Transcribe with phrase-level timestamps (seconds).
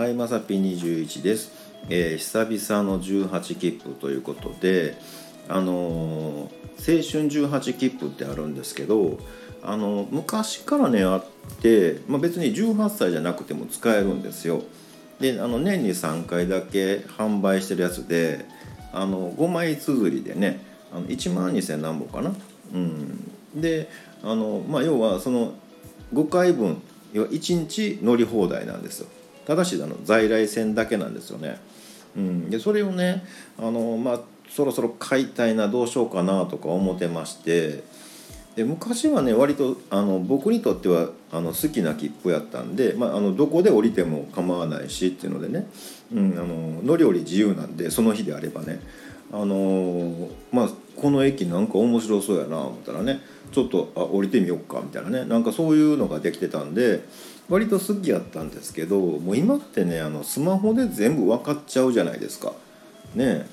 [0.00, 1.52] はい、まさぴ21です、
[1.90, 4.96] えー久々の18切符ということで、
[5.46, 9.18] あのー青春18切符ってあるんですけど、
[9.62, 11.24] あの昔からねあっ
[11.60, 14.62] て、まあ、別に18歳じゃなくても使えるんですよ。
[15.20, 18.46] であの年に3回だけ販売してるやつで
[18.94, 20.64] あの5枚綴りでね
[20.94, 22.34] あの1万2000何本かな。
[22.72, 23.90] うん、で
[24.22, 25.52] あの、まあ、要はその
[26.14, 26.80] 5回分
[27.12, 29.08] 要は1日乗り放題なんですよ
[29.46, 31.60] ただしあの在来線だけなんですよね、
[32.16, 33.24] うん、でそれをね
[33.58, 37.82] あの、まあ、そろそろ買いたいなどうしようかなとか思ってまして。
[38.56, 45.68] で昔はね割とあの僕にとってはあの好きな切符やったんで、まあ、あのどこで降りても構わないしっていうのでね、
[46.12, 48.80] うん、あの乗り降り自由なんでその日であればね。
[49.32, 53.20] あのまあこの駅なんか面白そうやな思ったらね。
[53.52, 55.24] ちょっとあ降りてみようかみたいなね。
[55.24, 57.04] なんかそういうのができてたんで
[57.48, 62.52] 割と好きやったんですけどもう今ってねあのスマホで全部分かっちゃうじゃないですか。
[63.14, 63.46] ね。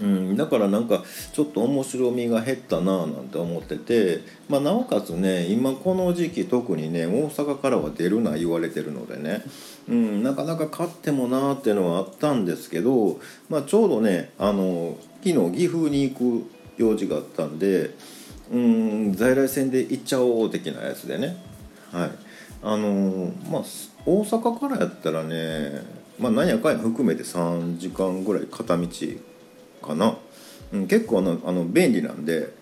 [0.00, 9.42] うん、だからなんかちょっと面白みが減ったなぁなんて思ってて、まあ、なおかつね今この時期特にね大阪からは出るな言われてるのでね、
[9.88, 17.90] うん、なかなか買ってもなーっていうのはあったんですけど、まあ、ちょうどねあの昨日岐阜に行く用事があったんで、
[18.50, 21.36] うん、在来線で行っちゃおう的なやつでね、
[21.92, 22.10] はい。
[22.62, 23.62] あのまあ、
[24.04, 25.82] 大阪からやったらね、
[26.18, 28.86] まあ、何やかんや含めて3時間ぐらい片道
[29.82, 30.16] かな、
[30.72, 32.52] うん、結構あのあの便利なんで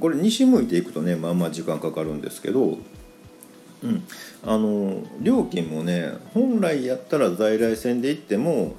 [0.00, 2.78] これ西向いていくとねまあまあ時間かかるんですけど、
[3.84, 4.04] うん、
[4.44, 8.74] あの料金もね本来やったら在来線で行っても、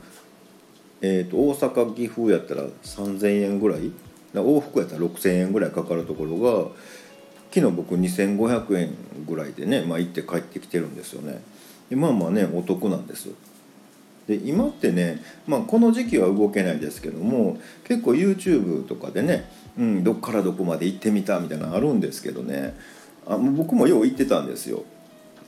[1.00, 3.92] えー、と大阪岐阜やったら3,000円ぐらい
[4.42, 6.72] 往復やったら6,000円ぐらいかかるところが
[7.52, 11.42] 昨日僕2,500円ぐらいでね、まあ、行って帰ってきてるんですよね。
[11.90, 13.30] でまあまあねお得なんです。
[14.28, 22.76] で今ってね、まあ、この時期は動けないですけども結構 YouTube とかでね、うん、どっからどこまで行ってみたみたいなのあるんですけどね
[23.28, 24.84] あ僕もよう行ってたんですよ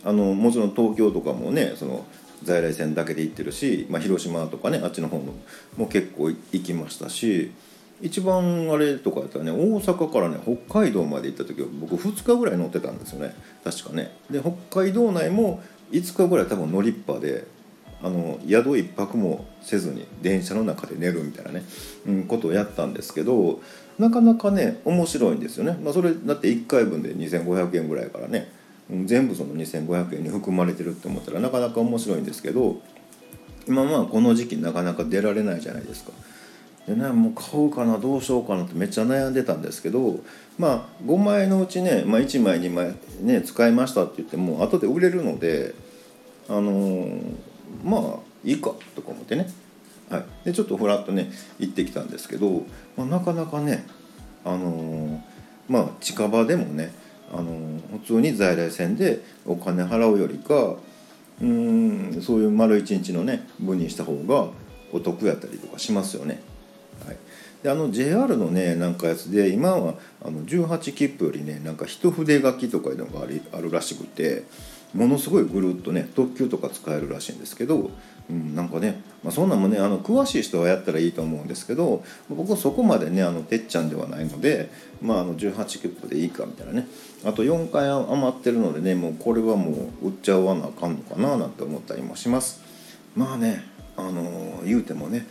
[0.03, 2.05] あのもちろん東京とかもねその
[2.43, 5.33] 在来線だけで行ってるし、まあ、広島とかねあっちの方も
[5.75, 7.51] もう結構行きましたし
[8.01, 13.33] 一番あれとかやったらね大阪からね北海道まで行った時は僕2日ぐらい乗ってたんですよね。
[13.63, 14.11] 確かね。
[14.29, 17.45] で北海道内も5日ぐらい多分乗りっぱで
[18.01, 21.63] あの宿一泊もせずに電車の中で寝るみたいなね、
[22.05, 23.59] うん、ことをやったんですけど
[23.97, 28.51] なかなかね面白いんですよね、まあ、それだって1回分で2500円ぐらいからね、
[29.05, 32.79] 全部その2500円に含まれてるって思ったらなかなか面白いんですけど
[33.67, 36.11] 今まあこの時期なかなか出られないじゃないですか。
[36.87, 40.21] でねもう買おうかなどうしようかなってめっちゃ悩んでたんですけど
[40.57, 45.75] まあ5枚のうちね、まあ、1枚2枚ね使いましたって言っても後で売れるので
[46.47, 47.35] あのー
[47.83, 48.01] まあ
[48.45, 49.49] いいかとか思ってね、
[50.09, 52.63] はい、でちょっとふらっとね行ってきたんですけど、
[52.95, 53.85] まあ、なかなかね
[54.45, 55.19] あのー
[55.67, 56.93] まあ近場でもね、
[57.33, 60.75] あのー普通に在来線でお金払うよりか
[61.41, 64.47] うんそういう丸一日のね分にした方が
[64.93, 66.41] お得やったりとかしますよね。
[67.63, 74.43] であの JR のねなんかやつで今はあの18切符よりねなんか一筆書きとかいうのがありあるらしくて
[74.93, 77.91] ものすごいぐるっとね特急とか使えるらしいんですけど、
[78.29, 84.69] うん、なんかね、まあ、そんなんもねあの詳しい人はやったらいいと思うんですけど僕はそこまでねあのてっちゃんではないので、
[85.01, 86.87] まあ、あの18切符でいいかみたいなね
[87.25, 92.61] あと4回余ってるのでねもうこれはもう売っちゃわなあかんのかななんて思ったりもします。
[93.15, 93.63] まあね
[93.97, 95.27] あの言うてもね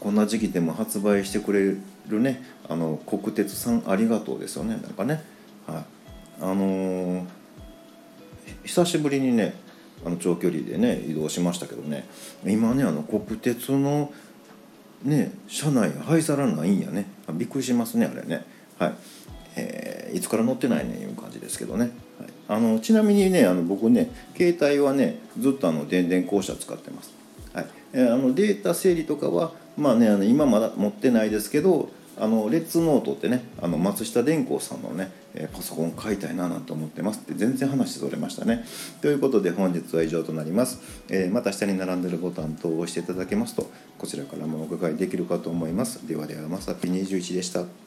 [0.00, 1.74] こんな時期でも発売してくれ
[2.08, 5.24] るねあの国鉄さんありがとうですよねなんかね。
[5.66, 5.84] はい。
[6.40, 7.24] あのー
[8.64, 9.54] 久しぶりにね
[10.04, 12.06] あの長距離でね移動しましたけどね。
[12.44, 14.12] 今ねあの国鉄の
[15.02, 17.06] ね車内灰皿ないんやね。
[17.26, 18.44] あびっくりしますねあれね。
[18.78, 18.94] はい、
[19.56, 21.90] えーいつから乗ってないねいう感じですけどね、はい、
[22.48, 27.12] あのちなみにねあの僕ね携帯はねずっとあの電電公社使ってます。
[27.56, 31.88] はい、えーあのデータ整理とかはまあねあの今まだ持ってないですけど
[32.18, 38.64] あのレッツノートってねあの松下電工さんのね、えーパソコン買いたいななんて思ってますって全然話それましたね。
[39.00, 46.06] ということで本日は以上となります、えーまた下に並んでるボタン等を押していただけますとこちらからもお伺いできるかと思います。
[46.06, 47.85] ではではまさぴ21でした。